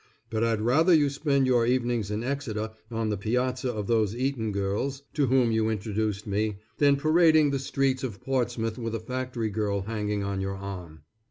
But 0.31 0.43
I'd 0.43 0.61
rather 0.63 0.95
you 0.95 1.09
spent 1.11 1.45
your 1.45 1.63
evenings 1.67 2.09
in 2.09 2.23
Exeter, 2.23 2.71
on 2.89 3.09
the 3.09 3.17
piazza 3.17 3.71
of 3.71 3.85
those 3.85 4.15
Eaton 4.15 4.51
girls 4.51 5.03
to 5.13 5.27
whom 5.27 5.51
you 5.51 5.69
introduced 5.69 6.25
me, 6.25 6.57
than 6.79 6.95
parading 6.95 7.51
the 7.51 7.59
streets 7.59 8.03
of 8.03 8.19
Portsmouth 8.19 8.79
with 8.79 8.95
a 8.95 8.99
factory 8.99 9.51
girl 9.51 9.81
hanging 9.83 10.23
on 10.23 10.41
your 10.41 10.55
arm. 10.57 11.03